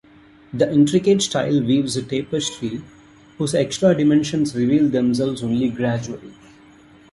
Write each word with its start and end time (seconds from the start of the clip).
The 0.51 0.73
intricate 0.73 1.21
style 1.21 1.61
weaves 1.61 1.95
a 1.95 2.01
tapestry 2.01 2.81
whose 3.37 3.53
extra 3.53 3.93
dimensions 3.95 4.55
reveal 4.55 4.89
themselves 4.89 5.43
only 5.43 5.69
gradually. 5.69 6.33